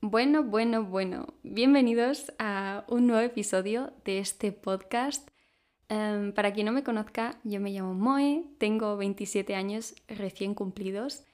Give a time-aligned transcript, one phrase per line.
[0.00, 1.34] Bueno, bueno, bueno.
[1.42, 5.28] Bienvenidos a un nuevo episodio de este podcast.
[5.88, 11.24] Em, para quien no me conozca, yo me llamo Moe, tengo 27 años recién cumplidos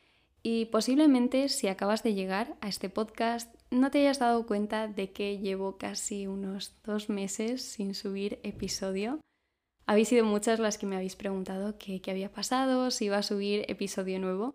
[0.43, 5.13] y posiblemente si acabas de llegar a este podcast no te hayas dado cuenta de
[5.13, 9.21] que llevo casi unos dos meses sin subir episodio.
[9.85, 13.23] Habéis sido muchas las que me habéis preguntado qué, qué había pasado, si iba a
[13.23, 14.55] subir episodio nuevo.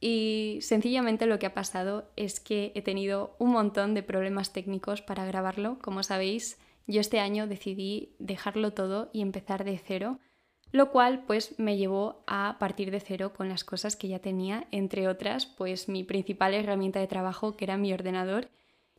[0.00, 5.02] Y sencillamente lo que ha pasado es que he tenido un montón de problemas técnicos
[5.02, 5.78] para grabarlo.
[5.82, 10.18] Como sabéis, yo este año decidí dejarlo todo y empezar de cero,
[10.72, 14.66] lo cual pues me llevó a partir de cero con las cosas que ya tenía,
[14.70, 18.48] entre otras pues mi principal herramienta de trabajo que era mi ordenador.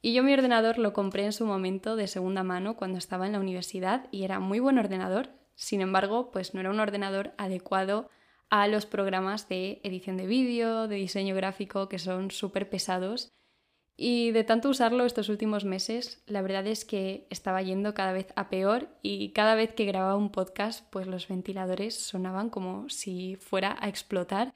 [0.03, 3.33] Y yo mi ordenador lo compré en su momento de segunda mano cuando estaba en
[3.33, 5.29] la universidad y era muy buen ordenador.
[5.55, 8.09] Sin embargo, pues no era un ordenador adecuado
[8.51, 13.31] a los programas de edición de vídeo, de diseño gráfico, que son súper pesados.
[13.95, 18.27] Y de tanto usarlo estos últimos meses, la verdad es que estaba yendo cada vez
[18.35, 23.37] a peor y cada vez que grababa un podcast, pues los ventiladores sonaban como si
[23.37, 24.53] fuera a explotar.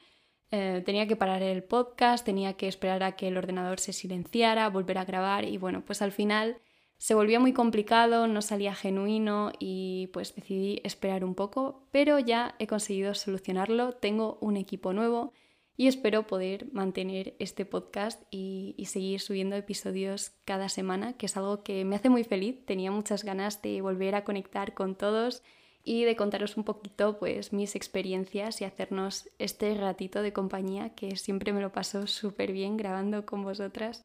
[0.51, 4.69] Eh, tenía que parar el podcast, tenía que esperar a que el ordenador se silenciara,
[4.69, 6.57] volver a grabar y bueno, pues al final
[7.05, 12.55] se volvía muy complicado, no salía genuino y pues decidí esperar un poco, pero ya
[12.57, 15.31] he conseguido solucionarlo, tengo un equipo nuevo
[15.77, 21.61] y espero poder mantener este podcast y, seguir subiendo episodios cada semana, que es algo
[21.61, 25.43] que me hace muy feliz, tenía muchas ganas de volver a conectar con todos
[25.83, 31.17] y de contaros un poquito pues mis experiencias y hacernos este ratito de compañía que
[31.17, 34.03] siempre me lo paso súper bien grabando con vosotras.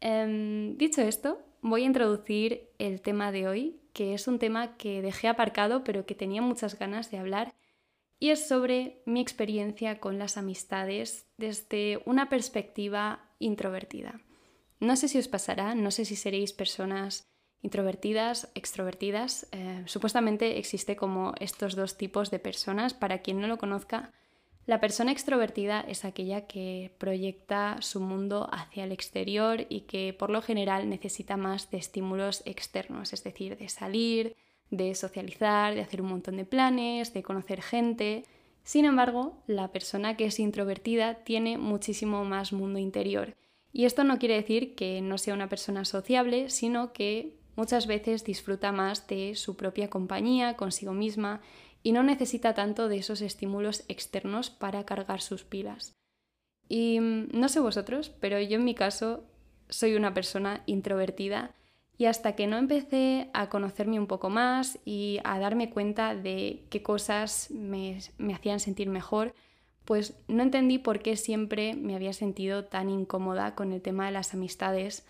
[0.00, 5.00] Em, dicho esto, voy a introducir el tema de hoy, que es un tema que
[5.00, 7.54] dejé aparcado pero que tenía muchas ganas de hablar,
[8.18, 14.20] y es sobre mi experiencia con las amistades desde una perspectiva introvertida.
[14.78, 17.32] No sé si os pasará, no sé si seréis personas
[17.62, 19.48] introvertidas, extrovertidas.
[19.52, 22.94] Eh, supuestamente existe como estos dos tipos de personas.
[22.94, 24.12] Para quien no lo conozca,
[24.64, 30.30] la persona extrovertida es aquella que proyecta su mundo hacia el exterior y que por
[30.30, 34.36] lo general necesita más de estímulos externos, es decir, de salir,
[34.70, 38.24] de socializar, de hacer un montón de planes, de conocer gente.
[38.62, 43.34] Sin embargo, la persona que es introvertida tiene muchísimo más mundo interior.
[43.72, 48.22] Y esto no quiere decir que no sea una persona sociable, sino que muchas veces
[48.22, 51.40] disfruta más de su propia compañía, consigo misma,
[51.82, 55.94] y no necesita tanto de esos estímulos externos para cargar sus pilas.
[56.68, 59.24] Y mm, no sé vosotros, pero yo en mi caso
[59.68, 61.54] soy una persona introvertida
[61.98, 66.64] y hasta que no empecé a conocerme un poco más y a darme cuenta de
[66.70, 69.34] qué cosas me, me hacían sentir mejor,
[69.84, 74.12] pues no entendí por qué siempre me había sentido tan incómoda con el tema de
[74.12, 75.06] las amistades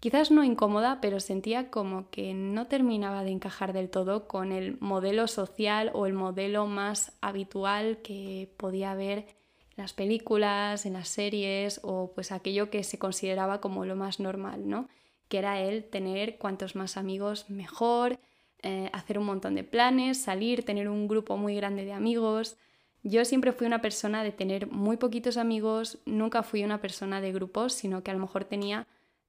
[0.00, 4.78] Quizás no incómoda, pero sentía como que no terminaba de encajar del todo con el
[4.80, 11.08] modelo social o el modelo más habitual que podía haber en las películas, en las
[11.08, 14.88] series o pues aquello que se consideraba como lo más normal, ¿no?
[15.28, 18.18] Que era el tener cuantos más amigos mejor,
[18.62, 22.56] eh, hacer un montón de planes, salir, tener un grupo muy grande de amigos.
[23.02, 27.32] Yo siempre fui una persona de tener muy poquitos amigos, nunca fui una persona de
[27.32, 28.86] grupos, sino que a lo mejor tenía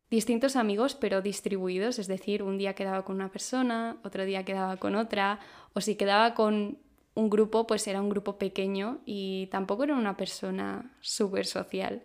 [0.10, 4.78] distintos amigos pero distribuidos, es decir, un día quedaba con una persona, otro día quedaba
[4.78, 5.40] con otra,
[5.74, 6.78] o si quedaba con
[7.16, 12.04] un grupo, pues era un grupo pequeño y tampoco era una persona súper social.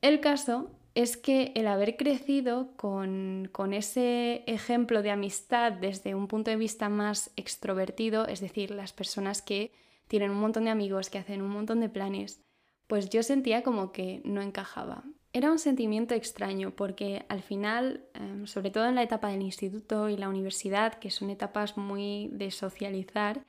[0.00, 6.26] El caso es que el haber crecido con, con, ese ejemplo de amistad desde un
[6.26, 9.72] punto de vista más extrovertido, es decir, las personas que
[10.08, 12.42] tienen un montón de amigos, que hacen un montón de planes,
[12.88, 15.04] pues yo sentía como que no encajaba.
[15.34, 20.10] Era un sentimiento extraño porque al final, em, sobre todo en la etapa del instituto
[20.10, 23.46] y la universidad, que son etapas muy de socializar,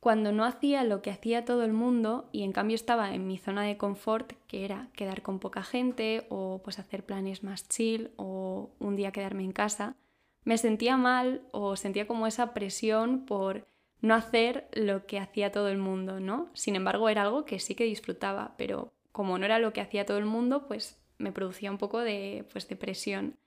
[0.00, 3.38] cuando no hacía lo que hacía todo el mundo y en cambio estaba en mi
[3.38, 8.10] zona de confort, que era quedar con poca gente o pues hacer planes más chill
[8.16, 9.96] o un día quedarme en casa,
[10.44, 13.68] me sentía mal o sentía como esa presión por
[14.00, 16.48] no hacer lo que hacía todo el mundo, ¿no?
[16.54, 20.06] Sin embargo, era algo que sí que disfrutaba, pero como no era lo que hacía
[20.06, 23.38] todo el mundo, pues me producía un poco de, pues, de presión.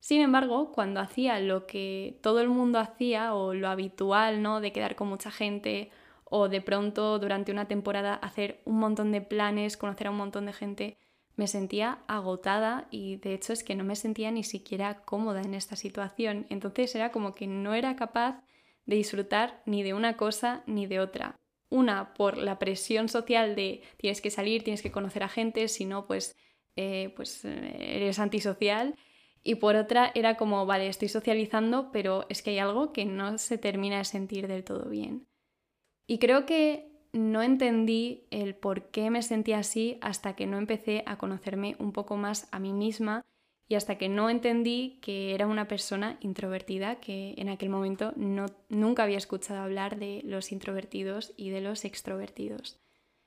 [0.00, 4.60] Sin embargo, cuando hacía lo que todo el mundo hacía o lo habitual, ¿no?
[4.60, 5.90] De quedar con mucha gente
[6.24, 10.46] o de pronto durante una temporada hacer un montón de planes, conocer a un montón
[10.46, 10.98] de gente,
[11.36, 15.54] me sentía agotada y de hecho es que no me sentía ni siquiera cómoda en
[15.54, 16.46] esta situación.
[16.48, 18.42] Entonces era como que no era capaz
[18.86, 21.36] de disfrutar ni de una cosa ni de otra.
[21.68, 25.84] Una por la presión social de tienes que salir, tienes que conocer a gente, si
[25.84, 26.36] no, pues
[26.76, 28.94] eh, pues eres antisocial.
[29.42, 33.38] Y por otra era como, vale, estoy socializando, pero es que hay algo que no
[33.38, 35.26] se termina de sentir del todo bien.
[36.06, 41.02] Y creo que no entendí el por qué me sentía así hasta que no empecé
[41.06, 43.24] a conocerme un poco más a mí misma
[43.68, 48.46] y hasta que no entendí que era una persona introvertida, que en aquel momento no,
[48.68, 52.78] nunca había escuchado hablar de los introvertidos y de los extrovertidos.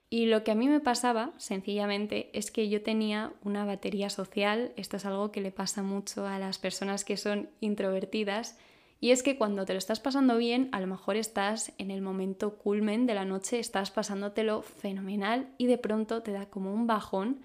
[0.10, 4.74] Y lo que a mí me pasaba, sencillamente, es que yo tenía una batería social,
[4.76, 8.58] esto es algo que le pasa mucho a las personas que son introvertidas,
[9.02, 12.02] y es que cuando te lo estás pasando bien, a lo mejor estás en el
[12.02, 16.86] momento culmen de la noche, estás pasándotelo fenomenal y de pronto te da como un
[16.86, 17.42] bajón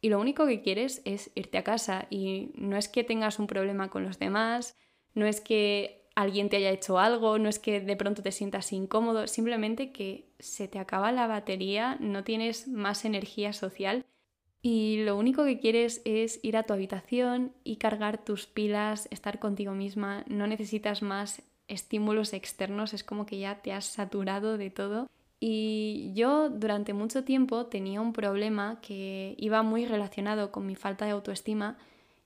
[0.00, 2.06] y lo único que quieres es irte a casa.
[2.08, 4.76] Y no es que tengas un problema con los demás,
[5.14, 8.72] no es que alguien te haya hecho algo, no es que de pronto te sientas
[8.72, 14.04] incómodo, simplemente que se te acaba la batería, no tienes más energía social
[14.60, 19.38] y lo único que quieres es ir a tu habitación y cargar tus pilas, estar
[19.38, 24.70] contigo misma, no necesitas más estímulos externos, es como que ya te has saturado de
[24.70, 25.08] todo.
[25.40, 31.04] Y yo durante mucho tiempo tenía un problema que iba muy relacionado con mi falta
[31.04, 31.78] de autoestima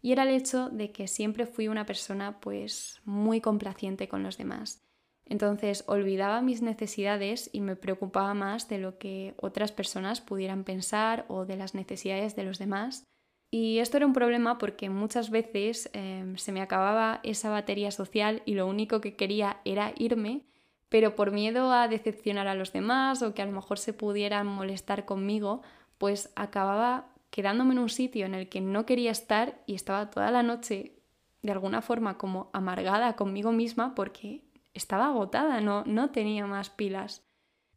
[0.02, 4.36] y era el hecho de que siempre fui una persona pues muy complaciente con los
[4.36, 4.85] demás.
[5.28, 11.24] Entonces olvidaba mis necesidades y me preocupaba más de lo que otras personas pudieran pensar
[11.28, 13.04] o de las necesidades de los demás.
[13.50, 18.42] Y esto era un problema porque muchas veces em, se me acababa esa batería social
[18.44, 20.42] y lo único que quería era irme,
[20.88, 24.46] pero por miedo a decepcionar a los demás o que a lo mejor se pudieran
[24.46, 25.62] molestar conmigo,
[25.98, 30.30] pues acababa quedándome en un sitio en el que no quería estar y estaba toda
[30.30, 30.92] la noche
[31.42, 34.45] de alguna forma como amargada conmigo misma porque
[34.76, 37.24] estaba agotada, no, no tenía más pilas.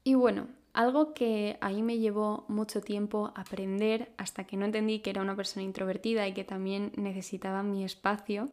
[0.03, 5.09] Y bueno, algo que ahí me llevó mucho tiempo aprender hasta que no entendí que
[5.09, 8.51] era una persona introvertida y que también necesitaba mi espacio,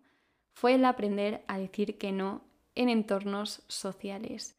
[0.55, 2.43] fue el aprender a decir que no
[2.75, 4.57] en entornos sociales.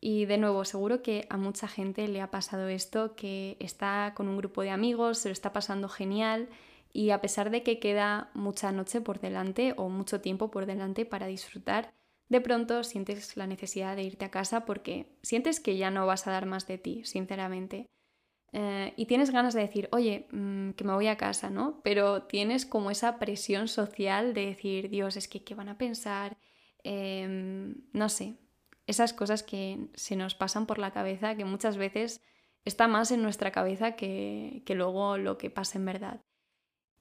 [0.00, 4.28] Y de nuevo, seguro que a mucha gente le ha pasado esto, que está con
[4.28, 6.48] un grupo de amigos, se lo está pasando genial
[6.92, 11.04] y a pesar de que queda mucha noche por delante o mucho tiempo por delante
[11.04, 11.92] para disfrutar,
[12.28, 16.26] de pronto sientes la necesidad de irte a casa porque sientes que ya no vas
[16.26, 17.86] a dar más de ti, sinceramente.
[18.52, 21.80] Eh, y tienes ganas de decir, oye, mm, que me voy a casa, ¿no?
[21.82, 26.38] Pero tienes como esa presión social de decir, Dios, es que, ¿qué van a pensar?
[26.84, 28.36] Em, no sé,
[28.86, 32.22] esas cosas que se nos pasan por la cabeza, que muchas veces
[32.64, 36.20] está más en nuestra cabeza que, que luego lo que pasa en verdad.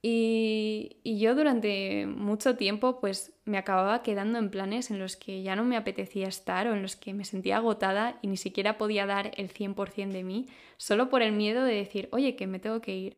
[0.02, 5.56] Y, yo durante mucho tiempo pues me acababa quedando en planes en los que ya
[5.56, 9.06] no me apetecía estar o en los que me sentía agotada y ni siquiera podía
[9.06, 10.48] dar el 100% de mí,
[10.78, 13.18] solo por el miedo de decir, oye, que me tengo que ir.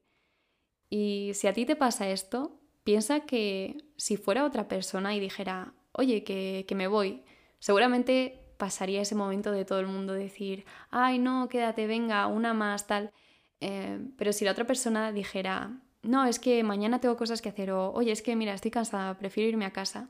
[0.89, 5.73] Y si a ti te pasa esto, piensa que si fuera otra persona y dijera,
[5.91, 7.23] oye, que, me voy,
[7.59, 12.87] seguramente pasaría ese momento de todo el mundo decir, ay, no, quédate, venga, una más,
[12.87, 13.11] tal.
[13.61, 17.71] Eh, pero si la otra persona dijera, no, es que mañana tengo cosas que hacer
[17.71, 20.09] o, oye, es que mira, estoy cansada, prefiero irme a casa.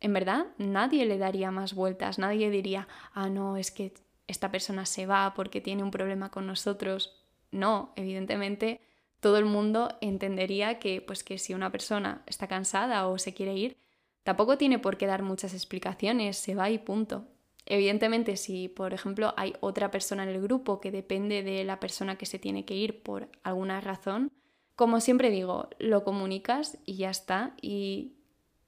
[0.00, 3.94] En verdad, nadie le daría más vueltas, nadie diría, ah, no, es que
[4.26, 7.24] esta persona se va porque tiene un problema con nosotros.
[7.50, 8.80] No, evidentemente
[9.20, 13.54] todo el mundo entendería que pues que si una persona está cansada o se quiere
[13.54, 13.76] ir,
[14.22, 17.26] tampoco tiene por qué dar muchas explicaciones, se va y punto.
[17.66, 22.16] Evidentemente, si por ejemplo hay otra persona en el grupo que depende de la persona
[22.16, 24.32] que se tiene que ir por alguna razón,
[24.78, 27.52] como siempre digo, lo comunicas y ya está.
[27.60, 28.12] Y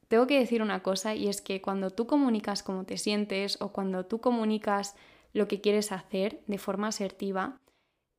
[0.09, 3.69] tengo que decir una cosa y es que cuando tú comunicas cómo te sientes o
[3.69, 4.97] cuando tú comunicas
[5.33, 7.61] lo que quieres hacer de forma asertiva,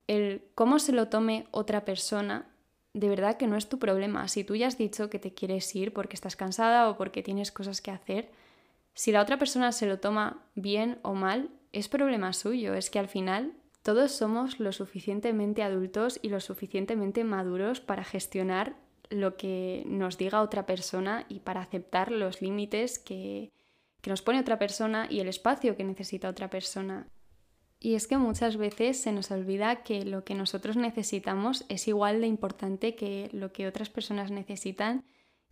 [0.08, 2.48] el cómo se lo tome otra persona,
[2.94, 4.30] de verdad que no es tu problema.
[4.30, 7.52] Si tú ya has dicho que te quieres ir porque estás cansada o porque tienes
[7.52, 8.32] cosas que hacer,
[8.94, 12.74] si la otra persona se lo toma bien o mal, es problema suyo.
[12.74, 13.52] Es que al final
[13.84, 18.76] todos somos lo suficientemente adultos y lo suficientemente maduros para gestionar
[19.10, 23.52] lo que nos diga otra persona y para aceptar los límites que,
[24.06, 27.08] nos pone otra persona y el espacio que necesita otra persona.
[27.80, 32.22] Y es que muchas veces se nos olvida que lo que nosotros necesitamos es igual
[32.22, 35.04] de importante que lo que otras personas necesitan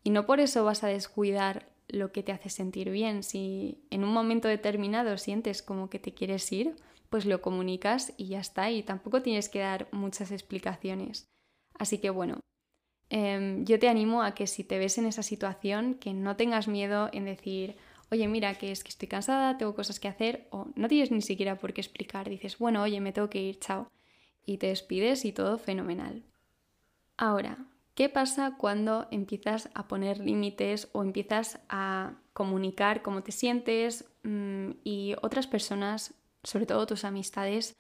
[0.04, 3.24] y no por eso vas a descuidar lo que te hace sentir bien.
[3.24, 6.76] Si en un momento determinado sientes como que te quieres ir,
[7.10, 11.28] pues lo comunicas y ya está, y tampoco tienes que dar muchas explicaciones.
[11.78, 12.40] Así que bueno,
[13.10, 16.68] em, yo te animo a que si te ves en esa situación, que no tengas
[16.68, 17.78] miedo en decir,
[18.12, 21.22] oye, mira, que es que estoy cansada, tengo cosas que hacer, o no tienes ni
[21.22, 23.88] siquiera por qué explicar, dices, bueno, oye, me tengo que ir, chao,
[24.46, 26.24] y te despides y todo fenomenal.
[27.18, 34.06] Ahora, ¿Qué pasa cuando empiezas a poner límites o empiezas a comunicar cómo te sientes
[34.24, 36.14] mm, y otras personas,
[36.50, 37.76] sobre todo tus amistades,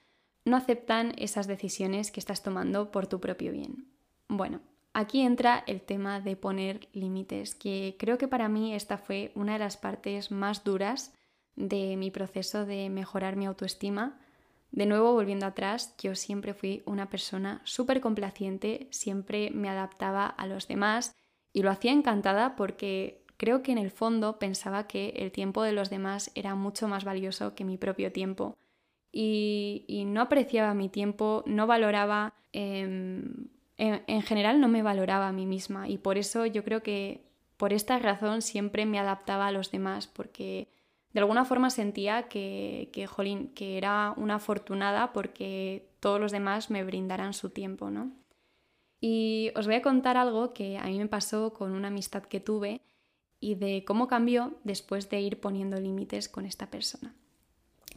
[0.45, 3.87] no aceptan esas decisiones que estás tomando por tu propio bien?
[4.27, 4.61] Bueno,
[4.93, 9.53] aquí entra el tema de poner límites, que creo que para mí esta fue una
[9.53, 11.13] de las partes más duras
[11.55, 14.19] de mi proceso de mejorar mi autoestima
[14.71, 20.45] de nuevo, volviendo atrás, yo siempre fui una persona súper complaciente, siempre me adaptaba a
[20.45, 21.15] los demás
[21.53, 25.71] y lo hacía encantada porque creo que en el fondo pensaba que el tiempo de
[25.71, 28.57] los demás era mucho más valioso que mi propio tiempo.
[29.13, 35.31] Y, no apreciaba mi tiempo, no valoraba, em, en, en general no me valoraba a
[35.31, 37.23] mí misma y por eso yo creo que
[37.57, 40.67] por esta razón siempre me adaptaba a los demás porque
[41.13, 43.07] de alguna forma sentía que, que,
[43.55, 48.11] que era una afortunada porque todos los demás me brindaran su tiempo, ¿no?
[49.01, 52.41] Y os voy a contar algo que a mí me pasó con una amistad que
[52.41, 52.81] tuve
[53.39, 57.13] y de cómo cambió después de ir poniendo límites con esta persona.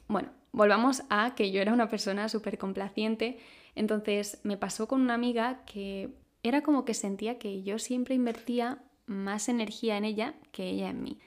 [0.08, 3.38] Bueno, volvamos a que yo era una persona súper complaciente,
[3.74, 6.10] entonces me pasó con una amiga que
[6.42, 11.02] era como que sentía que yo siempre invertía más energía en ella que ella en
[11.02, 11.18] mí.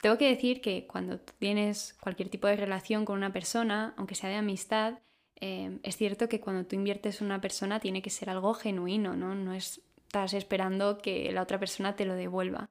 [0.00, 4.30] Tengo que decir que cuando tienes cualquier tipo de relación con una persona, aunque sea
[4.30, 4.98] de amistad,
[5.36, 9.14] eh, es cierto que cuando tú inviertes en una persona tiene que ser algo genuino,
[9.16, 9.34] ¿no?
[9.34, 12.68] No estás esperando que la otra persona te lo devuelva.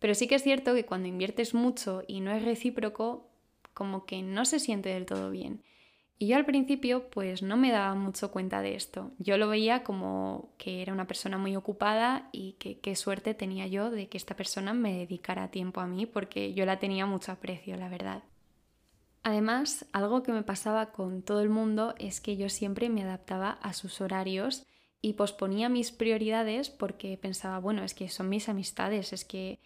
[0.00, 3.28] Pero sí que es cierto que cuando inviertes mucho y no es recíproco,
[3.74, 5.62] como que no se siente del todo bien.
[6.18, 9.12] Y yo al principio pues no me daba mucho cuenta de esto.
[9.18, 13.66] Yo lo veía como que era una persona muy ocupada y que qué suerte tenía
[13.66, 17.32] yo de que esta persona me dedicara tiempo a mí porque yo la tenía mucho
[17.32, 18.22] aprecio, la verdad.
[19.22, 23.52] Además, algo que me pasaba con todo el mundo es que yo siempre me adaptaba
[23.52, 24.66] a sus horarios
[25.02, 29.58] y posponía mis prioridades porque pensaba, bueno, es que son mis amistades, es que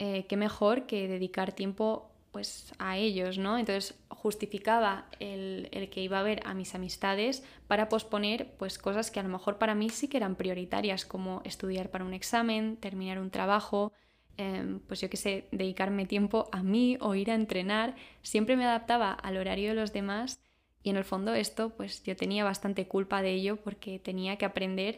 [0.00, 3.58] eh, qué mejor que dedicar tiempo pues a ellos, ¿no?
[3.58, 9.20] Entonces justificaba el, que iba a ver a mis amistades para posponer pues cosas que
[9.20, 13.18] a lo mejor para mí sí que eran prioritarias, como estudiar para un examen, terminar
[13.18, 13.92] un trabajo,
[14.38, 17.94] em, pues yo qué sé, dedicarme tiempo a mí o ir a entrenar.
[18.22, 20.40] Siempre me adaptaba al horario de los demás
[20.82, 24.46] y en el fondo esto pues yo tenía bastante culpa de ello porque tenía que
[24.46, 24.96] aprender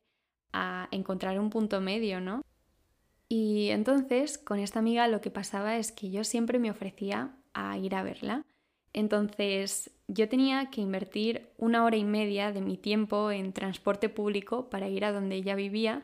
[0.53, 2.43] a encontrar un punto medio, ¿no?
[3.35, 7.79] Y entonces con esta amiga lo que pasaba es que yo siempre me ofrecía a
[7.79, 8.45] ir a verla.
[8.93, 14.69] Entonces yo tenía que invertir una hora y media de mi tiempo en transporte público
[14.69, 16.03] para ir a donde ella vivía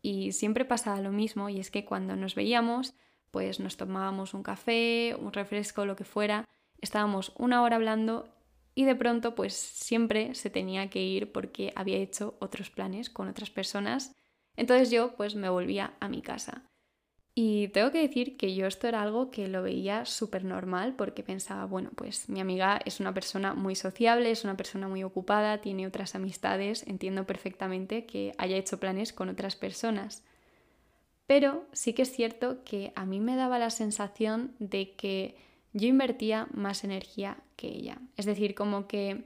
[0.00, 2.94] y siempre pasaba lo mismo y es que cuando nos veíamos
[3.32, 6.48] pues nos tomábamos un café, un refresco, lo que fuera,
[6.80, 8.28] estábamos una hora hablando
[8.76, 13.26] y de pronto pues siempre se tenía que ir porque había hecho otros planes con
[13.26, 14.14] otras personas
[14.56, 16.64] entonces yo pues me volvía a mi casa.
[17.36, 21.24] Y tengo que decir que yo esto era algo que lo veía súper normal porque
[21.24, 25.60] pensaba, bueno, pues mi amiga es una persona muy sociable, es una persona muy ocupada,
[25.60, 30.22] tiene otras amistades, entiendo perfectamente que haya hecho planes con otras personas.
[31.26, 35.34] Pero sí que es cierto que a mí me daba la sensación de que
[35.72, 37.98] yo invertía más energía que ella.
[38.16, 39.24] Es decir, como que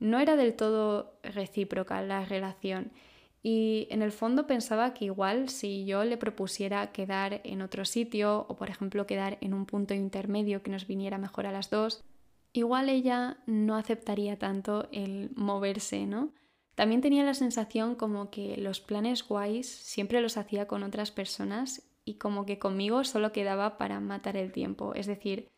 [0.00, 2.92] no era del todo recíproca la relación
[3.42, 8.46] y en el fondo pensaba que igual si yo le propusiera quedar en otro sitio
[8.48, 12.04] o por ejemplo quedar en un punto intermedio que nos viniera mejor a las dos,
[12.52, 16.32] igual ella no aceptaría tanto el moverse, ¿no?
[16.76, 21.82] También tenía la sensación como que los planes guays siempre los hacía con otras personas
[22.04, 25.51] y como que conmigo solo quedaba para matar el tiempo, es decir,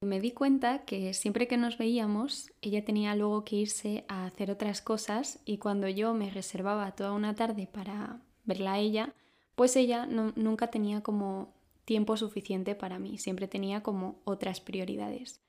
[0.00, 4.50] me di cuenta que siempre que nos veíamos, ella tenía luego que irse a hacer
[4.50, 9.14] otras cosas y cuando yo me reservaba toda una tarde para verla a ella,
[9.54, 11.52] pues ella nunca tenía como
[11.84, 15.40] tiempo suficiente para mí, siempre tenía como otras prioridades.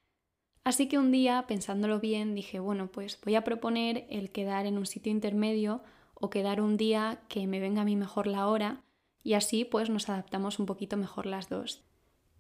[0.64, 4.78] Así que un día, pensándolo bien, dije, bueno, pues voy a proponer el quedar en
[4.78, 5.82] un sitio intermedio
[6.16, 8.84] o quedar un día que me venga a mí mejor la hora
[9.24, 11.89] y así pues nos adaptamos un poquito mejor las dos.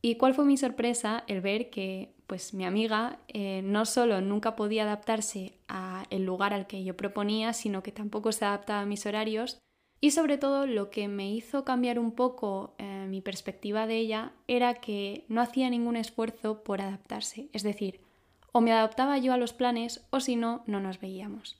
[0.01, 1.23] ¿Y cuál fue mi sorpresa?
[1.27, 6.67] El ver que pues mi amiga eh, no solo nunca podía adaptarse al lugar al
[6.67, 9.57] que yo proponía, sino que tampoco se adaptaba a mis horarios.
[9.99, 14.31] Y sobre todo lo que me hizo cambiar un poco eh, mi perspectiva de ella
[14.47, 17.49] era que no hacía ningún esfuerzo por adaptarse.
[17.51, 17.99] Es decir,
[18.51, 21.59] o me adaptaba yo a los planes o si no, no nos veíamos.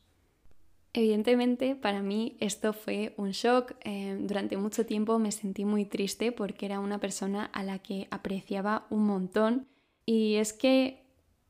[0.94, 3.74] Evidentemente, para mí esto fue un shock.
[3.84, 8.08] Eh, durante mucho tiempo me sentí muy triste porque era una persona a la que
[8.10, 9.68] apreciaba un montón.
[10.06, 11.06] Y es que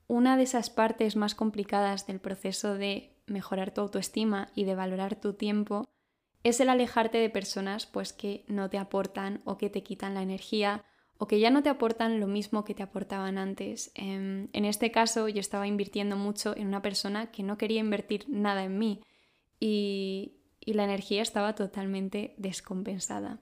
[0.08, 5.16] una de esas partes más complicadas del proceso de mejorar tu autoestima y de valorar
[5.16, 5.88] tu tiempo
[6.44, 10.24] es el alejarte de personas pues que no te aportan o que te quitan la
[10.24, 10.84] energía
[11.18, 13.92] o que ya no te aportan lo mismo que te aportaban antes.
[13.94, 18.26] Em, en este caso yo estaba invirtiendo mucho en una persona que no quería invertir
[18.28, 19.02] nada en mí
[19.60, 20.36] y,
[20.66, 23.42] la energía estaba totalmente descompensada.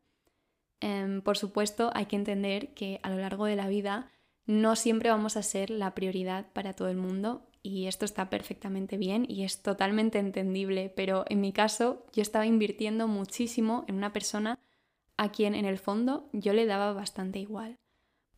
[0.79, 4.09] Em, por supuesto hay que entender que a lo largo de la vida
[4.45, 8.95] no siempre vamos a ser la prioridad para todo el mundo y esto está perfectamente
[8.95, 14.13] bien y es totalmente entendible, pero en mi caso yo estaba invirtiendo muchísimo en una
[14.13, 14.57] persona
[15.17, 17.77] a quien en el fondo yo le daba bastante igual.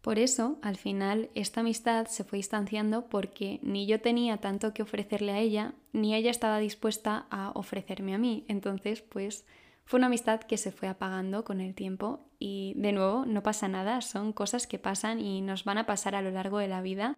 [0.01, 4.83] Por eso, al final, esta amistad se fue distanciando porque ni yo tenía tanto que
[4.83, 8.45] ofrecerle a ella, ni ella estaba dispuesta a ofrecerme a mí.
[8.47, 9.45] Entonces, pues
[9.83, 13.67] fue una amistad que se fue apagando con el tiempo y de nuevo no pasa
[13.67, 16.81] nada, son cosas que pasan y nos van a pasar a lo largo de la
[16.81, 17.17] vida.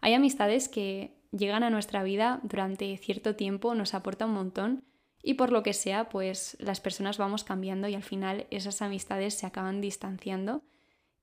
[0.00, 4.84] Hay amistades que llegan a nuestra vida durante cierto tiempo, nos aporta un montón
[5.22, 9.34] y por lo que sea, pues las personas vamos cambiando y al final esas amistades
[9.34, 10.62] se acaban distanciando.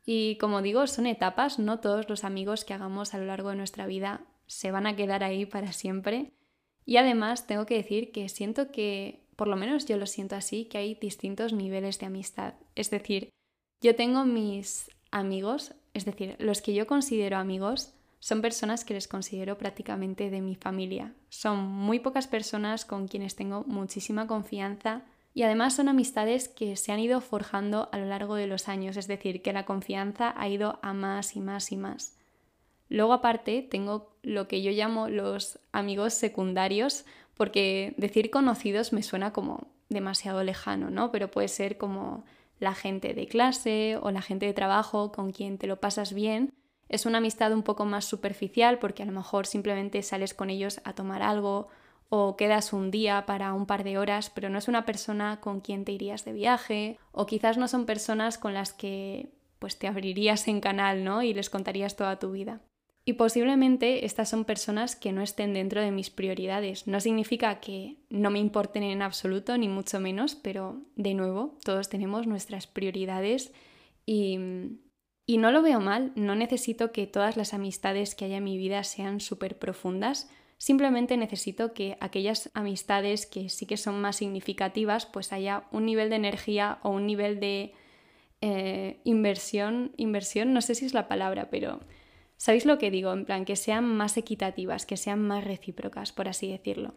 [0.06, 3.56] Y como digo, son etapas, no todos los amigos que hagamos a lo largo de
[3.56, 6.32] nuestra vida se van a quedar ahí para siempre.
[6.86, 10.66] Y además tengo que decir que siento que, por lo menos yo lo siento así,
[10.66, 12.54] que hay distintos niveles de amistad.
[12.76, 13.30] Es decir,
[13.82, 19.08] yo tengo mis amigos, es decir, los que yo considero amigos, son personas que les
[19.08, 21.14] considero prácticamente de mi familia.
[21.30, 25.04] Son muy pocas personas con quienes tengo muchísima confianza
[25.36, 28.96] y además son amistades que se han ido forjando a lo largo de los años,
[28.96, 32.18] es decir, que la confianza ha ido a más y más y más.
[32.88, 39.34] Luego aparte tengo lo que yo llamo los amigos secundarios, porque decir conocidos me suena
[39.34, 41.12] como demasiado lejano, ¿no?
[41.12, 42.24] Pero puede ser como
[42.60, 46.54] la gente de clase o la gente de trabajo con quien te lo pasas bien
[46.88, 50.80] es una amistad un poco más superficial porque a lo mejor simplemente sales con ellos
[50.86, 51.68] a tomar algo
[52.10, 55.62] o quedas un día para un par de horas, pero no es una persona con
[55.62, 59.88] quien te irías de viaje o quizás no son personas con las que pues te
[59.88, 61.24] abrirías en canal, ¿no?
[61.24, 62.62] y les contarías toda tu vida.
[63.08, 66.88] Y posiblemente estas son personas que no estén dentro de mis prioridades.
[66.88, 71.88] No significa que no me importen en absoluto, ni mucho menos, pero de nuevo, todos
[71.88, 73.54] tenemos nuestras prioridades
[74.08, 74.40] y
[75.28, 78.58] y no lo veo mal, no necesito que todas las amistades que haya en mi
[78.58, 85.06] vida sean súper profundas, simplemente necesito que aquellas amistades que sí que son más significativas,
[85.06, 87.74] pues haya un nivel de energía o un nivel de
[88.42, 91.80] eh, inversión, inversión, no sé si es la palabra, pero
[92.38, 93.12] ¿sabéis lo que digo?
[93.12, 96.94] En plan, que sean más equitativas, que sean más recíprocas, por así decirlo.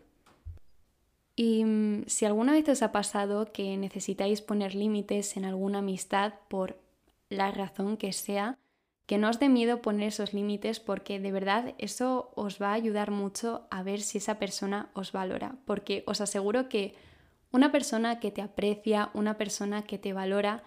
[1.37, 6.35] Y mm, si alguna vez os ha pasado que necesitáis poner límites en alguna amistad
[6.49, 6.81] por
[7.29, 8.59] la razón que sea,
[9.09, 12.75] que no os dé miedo poner esos límites porque de verdad eso os va a
[12.75, 16.95] ayudar mucho a ver si esa persona os valora, porque os aseguro que
[17.51, 20.63] una persona que te aprecia, una persona que te valora,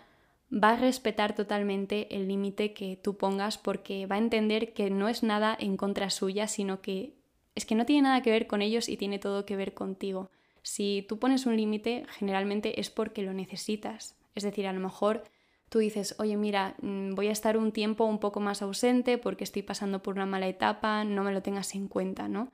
[0.51, 5.08] va a respetar totalmente el límite que tú pongas porque va a entender que no
[5.08, 7.13] es nada en contra suya, sino que
[7.54, 10.32] es que no tiene nada que ver con ellos y tiene todo que ver contigo.
[10.63, 14.17] Si tú pones un límite, generalmente es porque lo necesitas.
[14.34, 15.25] Es decir, a lo mejor
[15.71, 19.45] tú dices, oye, mira, mm, voy a estar un tiempo un poco más ausente porque
[19.45, 22.51] estoy pasando por una mala etapa, no me lo tengas en cuenta, ¿no?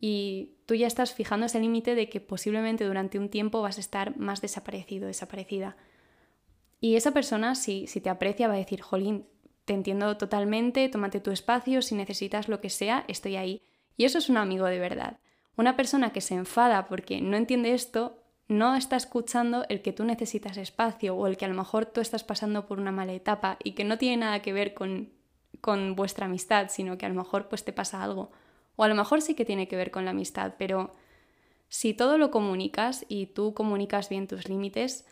[0.00, 3.80] Y tú ya estás fijando ese límite de que posiblemente durante un tiempo vas a
[3.80, 5.76] estar más desaparecido, desaparecida.
[6.80, 9.26] Y esa persona, si, si te aprecia, va a decir, jolín,
[9.64, 13.64] te entiendo totalmente, tómate tu espacio, si necesitas lo que sea, estoy ahí.
[13.96, 15.18] Y eso es un amigo de verdad.
[15.56, 18.19] Una persona que se enfada porque no entiende esto
[18.50, 22.00] no está escuchando el que tú necesitas espacio o el que a lo mejor tú
[22.00, 25.08] estás pasando por una mala etapa y que no tiene nada que ver con,
[25.60, 28.32] con vuestra amistad, sino que a lo mejor pues te pasa algo.
[28.74, 30.92] O a lo mejor sí que tiene que ver con la amistad, pero
[31.68, 35.06] si todo lo comunicas y tú comunicas bien tus límites,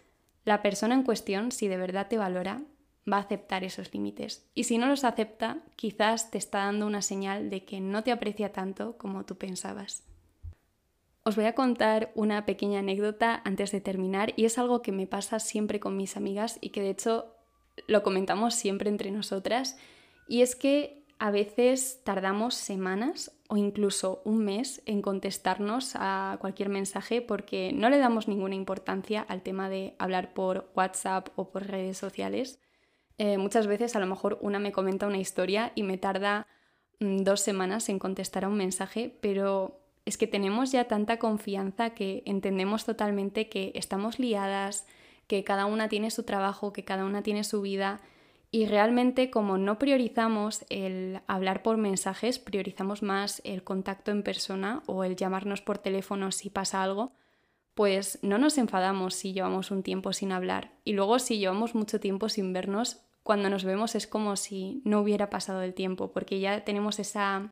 [0.45, 2.63] la persona en cuestión, si de verdad te valora,
[3.11, 4.51] va a aceptar esos límites.
[4.57, 8.11] Y si no los acepta, quizás te está dando una señal de que no te
[8.11, 10.03] aprecia tanto como tú pensabas.
[11.29, 15.07] Os voy a contar una pequeña anécdota antes de terminar y es algo que me
[15.07, 17.35] pasa siempre con mis amigas y que de hecho
[17.87, 19.77] lo comentamos siempre entre nosotras
[20.27, 26.71] y es que a veces tardamos semanas o incluso un mes en contestarnos a cualquier
[26.71, 31.67] mensaje porque no le damos ninguna importancia al tema de hablar por WhatsApp o por
[31.67, 32.59] redes sociales.
[33.19, 36.47] Eh, muchas veces a lo mejor una me comenta una historia y me tarda
[37.01, 41.91] mm, dos semanas en contestar a un mensaje, pero es que tenemos ya tanta confianza
[41.91, 44.87] que entendemos totalmente que estamos liadas,
[45.27, 48.01] que cada una tiene su trabajo, que cada una tiene su vida
[48.51, 54.83] y realmente como no priorizamos el hablar por mensajes, priorizamos más el contacto en persona
[54.87, 57.13] o el llamarnos por teléfono si pasa algo,
[57.75, 60.73] pues no nos enfadamos si llevamos un tiempo sin hablar.
[60.85, 65.03] Y luego si llevamos mucho tiempo sin vernos, cuando nos vemos es como si no
[65.03, 67.51] hubiera pasado el tiempo, porque ya tenemos esa,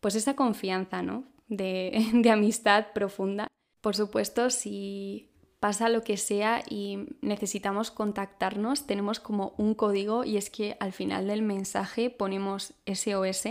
[0.00, 1.33] pues esa confianza, ¿no?
[1.48, 3.48] De, amistad profunda.
[3.80, 5.30] Por supuesto, si
[5.60, 10.92] pasa lo que sea y necesitamos contactarnos, tenemos como un código y es que al
[10.92, 13.46] final del mensaje ponemos SOS,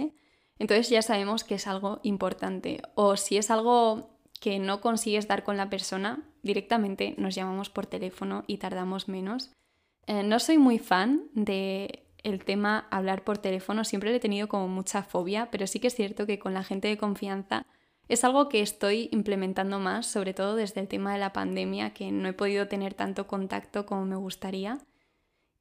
[0.60, 2.82] entonces ya sabemos que es algo importante.
[2.95, 7.86] O si es algo que no consigues dar con la persona, directamente nos llamamos por
[7.86, 9.51] teléfono y tardamos menos.
[10.06, 14.67] Eh, no soy muy fan de el tema hablar por teléfono, siempre he tenido como
[14.67, 17.65] mucha fobia, pero sí que es cierto que con la gente de confianza
[18.13, 22.12] es algo que estoy implementando más, sobre todo desde el tema de la pandemia, que
[22.12, 24.80] no he podido tener tanto contacto como me gustaría.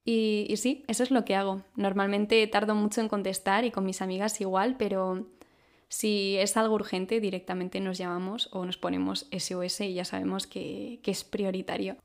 [0.05, 1.63] Y, sí, eso es lo que hago.
[1.75, 5.27] Normalmente tardo mucho en contestar y con mis amigas igual, pero
[5.87, 10.99] si es algo urgente directamente nos llamamos o nos ponemos SOS y ya sabemos que,
[11.03, 11.97] que es prioritario.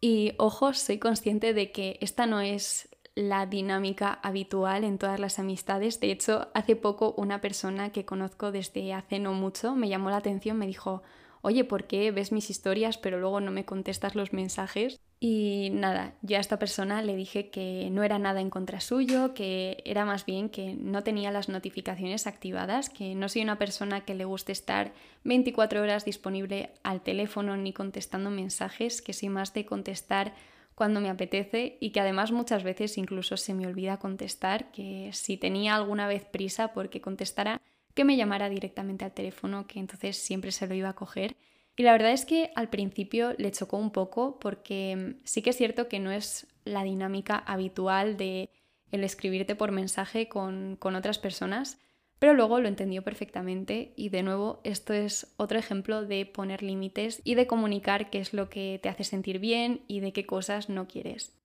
[0.00, 5.38] Y ojo, soy consciente de que esta no es la dinámica habitual en todas las
[5.38, 6.00] amistades.
[6.00, 10.16] De hecho, hace poco una persona que conozco desde hace no mucho me llamó la
[10.16, 11.02] atención, me dijo,
[11.42, 15.00] oye, ¿por qué ves mis historias pero luego no me contestas los mensajes?
[15.24, 19.34] Y nada, yo a esta persona le dije que no era nada en contra suyo,
[19.34, 24.00] que era más bien que no tenía las notificaciones activadas, que no soy una persona
[24.00, 29.54] que le guste estar 24 horas disponible al teléfono ni contestando mensajes, que soy más
[29.54, 30.34] de contestar
[30.74, 35.36] cuando me apetece y que además muchas veces incluso se me olvida contestar, que si
[35.36, 37.60] tenía alguna vez prisa porque contestara,
[37.94, 41.36] que me llamara directamente al teléfono, que entonces siempre se lo iba a coger.
[41.76, 45.56] Y la verdad es que al principio le chocó un poco porque sí que es
[45.56, 48.50] cierto que no es la dinámica habitual de
[48.90, 51.78] el escribirte por mensaje con, con otras personas,
[52.22, 57.20] pero luego lo entendió perfectamente y de nuevo esto es otro ejemplo de poner límites
[57.24, 60.68] y de comunicar qué es lo que te hace sentir bien y de qué cosas
[60.68, 61.36] no quieres.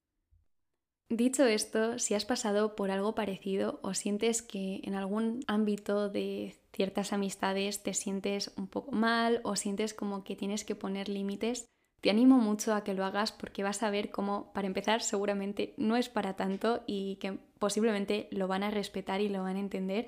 [1.09, 6.53] Dicho esto, si has pasado por algo parecido o sientes que en algún ámbito de
[6.73, 11.65] ciertas amistades te sientes un poco mal o sientes como que tienes que poner límites,
[12.01, 15.73] te animo mucho a que lo hagas porque vas a ver cómo, para empezar, seguramente
[15.77, 19.61] no es para tanto y que posiblemente lo van a respetar y lo van a
[19.61, 20.07] entender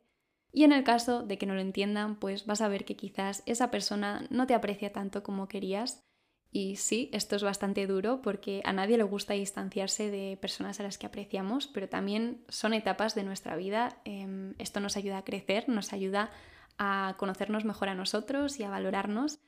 [0.51, 3.43] y en el caso de que no lo entiendan, pues vas a ver que quizás
[3.45, 6.03] esa persona no te aprecia tanto como querías.
[6.51, 10.83] Y sí, esto es bastante duro porque a nadie le gusta distanciarse de personas a
[10.83, 14.01] las que apreciamos, pero también son etapas de nuestra vida.
[14.03, 16.31] Em, esto nos ayuda a crecer, nos ayuda
[16.79, 19.39] a conocernos mejor a nosotros y a valorarnos.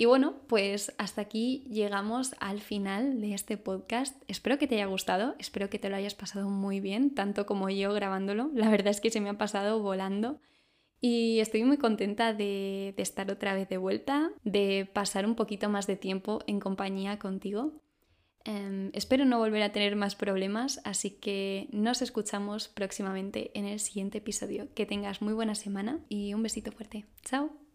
[0.00, 4.16] Y bueno, pues hasta aquí llegamos al final de este podcast.
[4.28, 7.68] Espero que te haya gustado, espero que te lo hayas pasado muy bien, tanto como
[7.68, 8.50] yo grabándolo.
[8.54, 10.40] La verdad es que se me ha pasado volando.
[11.02, 15.86] Y estoy muy contenta de, estar otra vez de vuelta, de pasar un poquito más
[15.86, 17.74] de tiempo en compañía contigo.
[18.46, 23.78] Em, espero no volver a tener más problemas, así que nos escuchamos próximamente en el
[23.78, 24.72] siguiente episodio.
[24.72, 27.04] Que tengas muy buena semana y un besito fuerte.
[27.22, 27.69] Chao.